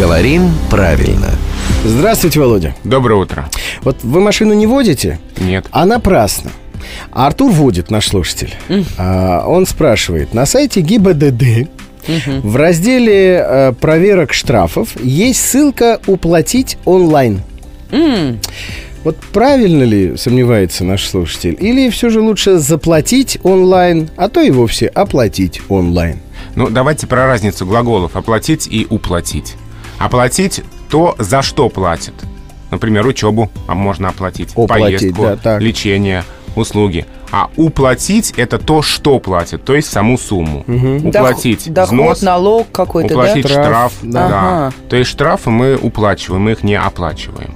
Говорим 0.00 0.50
правильно. 0.70 1.28
Здравствуйте, 1.84 2.40
Володя. 2.40 2.74
Доброе 2.84 3.16
утро. 3.16 3.50
Вот 3.82 3.98
вы 4.02 4.22
машину 4.22 4.54
не 4.54 4.66
водите? 4.66 5.18
Нет. 5.38 5.66
А 5.72 5.84
напрасно. 5.84 6.52
А 7.12 7.26
Артур 7.26 7.52
водит, 7.52 7.90
наш 7.90 8.08
слушатель. 8.08 8.54
А, 8.96 9.44
он 9.46 9.66
спрашивает, 9.66 10.32
на 10.32 10.46
сайте 10.46 10.80
ГИБДД 10.80 11.68
в 12.42 12.56
разделе 12.56 13.44
э, 13.46 13.72
проверок 13.78 14.32
штрафов 14.32 14.98
есть 15.02 15.44
ссылка 15.44 16.00
«Уплатить 16.06 16.78
онлайн». 16.86 17.42
Вот 19.04 19.16
правильно 19.34 19.82
ли 19.82 20.16
сомневается 20.16 20.82
наш 20.82 21.06
слушатель? 21.06 21.58
Или 21.60 21.90
все 21.90 22.08
же 22.08 22.22
лучше 22.22 22.56
заплатить 22.56 23.38
онлайн, 23.42 24.08
а 24.16 24.30
то 24.30 24.40
и 24.40 24.50
вовсе 24.50 24.86
оплатить 24.86 25.60
онлайн? 25.68 26.20
Ну, 26.54 26.70
давайте 26.70 27.06
про 27.06 27.26
разницу 27.26 27.66
глаголов 27.66 28.16
«оплатить» 28.16 28.66
и 28.66 28.86
«уплатить». 28.88 29.56
Оплатить 30.00 30.62
то, 30.88 31.14
за 31.18 31.42
что 31.42 31.68
платят. 31.68 32.14
Например, 32.70 33.06
учебу 33.06 33.50
а 33.68 33.74
можно 33.74 34.08
оплатить, 34.08 34.52
Оплатить, 34.56 35.00
поездку, 35.00 35.22
да, 35.22 35.36
так. 35.36 35.60
лечение, 35.60 36.24
услуги. 36.56 37.04
А 37.32 37.48
уплатить 37.56 38.32
это 38.36 38.58
то, 38.58 38.82
что 38.82 39.20
платят, 39.20 39.64
то 39.64 39.74
есть 39.74 39.88
саму 39.88 40.18
сумму. 40.18 40.64
Уплатить 41.04 41.72
Доход, 41.72 41.92
взнос, 41.92 42.22
налог 42.22 42.72
какой-то, 42.72 43.14
уплатить 43.14 43.44
да? 43.44 43.48
Штраф, 43.50 43.66
штраф, 43.66 43.92
да. 44.02 44.28
да. 44.28 44.38
Ага. 44.38 44.72
То 44.88 44.96
есть 44.96 45.10
штрафы 45.10 45.50
мы 45.50 45.76
уплачиваем, 45.76 46.42
мы 46.42 46.52
их 46.52 46.64
не 46.64 46.74
оплачиваем. 46.74 47.54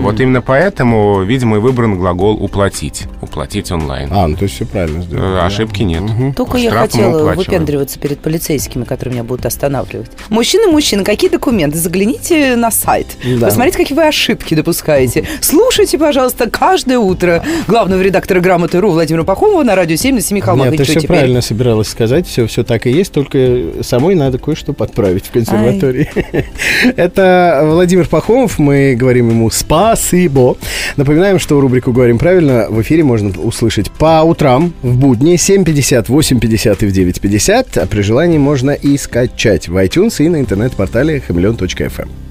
Вот 0.00 0.20
именно 0.20 0.42
поэтому, 0.42 1.22
видимо, 1.22 1.56
и 1.56 1.60
выбран 1.60 1.98
глагол 1.98 2.34
уплатить, 2.34 3.04
уплатить 3.22 3.70
онлайн. 3.70 4.08
А, 4.12 4.26
ну 4.26 4.36
то 4.36 4.44
есть 4.44 4.56
все 4.56 4.66
правильно 4.66 4.96
Э, 5.00 5.02
сделано. 5.06 5.46
Ошибки 5.46 5.82
нет. 5.82 6.02
Только 6.36 6.58
я 6.58 6.70
Штрафы 6.70 6.98
мы 6.98 7.04
хотела 7.04 7.34
выпендриваться 7.34 7.98
перед 7.98 8.18
полицейскими, 8.18 8.84
которые 8.84 9.14
меня 9.14 9.24
будут 9.24 9.46
останавливать. 9.46 10.10
Мужчина, 10.28 10.68
мужчина, 10.68 11.04
какие 11.04 11.30
документы? 11.30 11.78
Загляните 11.78 12.56
на 12.56 12.70
сайт. 12.70 13.06
Да. 13.24 13.46
Посмотрите, 13.46 13.78
какие 13.78 13.96
вы 13.96 14.06
ошибки 14.06 14.54
допускаете. 14.54 15.24
Слушайте, 15.40 15.98
пожалуйста, 15.98 16.50
каждое 16.50 16.98
утро 16.98 17.42
главного 17.66 18.00
редактора 18.00 18.40
«Грамоты.ру» 18.40 18.90
Владимира 18.90 19.24
Пахомова 19.24 19.62
на 19.62 19.74
радио 19.74 19.96
7 19.96 20.14
на 20.14 20.20
Семи 20.20 20.40
холмах. 20.40 20.68
Нет, 20.70 20.78
ты 20.78 20.84
все 20.84 20.94
теперь? 20.94 21.08
правильно 21.08 21.40
собиралась 21.40 21.88
сказать, 21.88 22.26
все, 22.26 22.46
все 22.46 22.64
так 22.64 22.86
и 22.86 22.90
есть, 22.90 23.12
только 23.12 23.82
самой 23.82 24.14
надо 24.14 24.38
кое-что 24.38 24.72
подправить 24.72 25.26
в 25.26 25.30
консерватории. 25.30 26.10
Это 26.96 27.62
Владимир 27.64 28.08
Пахомов, 28.08 28.58
мы 28.58 28.94
говорим 29.26 29.30
ему 29.30 29.50
спасибо. 29.50 30.56
Напоминаем, 30.96 31.38
что 31.38 31.60
рубрику 31.60 31.92
«Говорим 31.92 32.18
правильно» 32.18 32.66
в 32.70 32.80
эфире 32.82 33.04
можно 33.04 33.30
услышать 33.40 33.90
по 33.90 34.22
утрам 34.22 34.72
в 34.82 34.96
будни 34.96 35.34
7.50, 35.34 36.06
8.50 36.06 36.84
и 36.84 36.86
в 36.86 36.92
9.50, 36.92 37.80
а 37.80 37.86
при 37.86 38.02
желании 38.02 38.38
можно 38.38 38.70
и 38.70 38.96
скачать 38.96 39.68
в 39.68 39.76
iTunes 39.76 40.24
и 40.24 40.28
на 40.28 40.40
интернет-портале 40.40 41.20
хамелеон.фм. 41.20 42.25